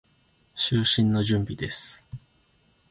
[0.55, 2.07] 就寝の準備です。